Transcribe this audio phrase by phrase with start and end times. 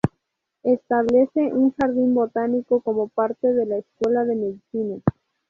[0.63, 4.95] Establece un jardín botánico como parte de la Escuela de Medicina.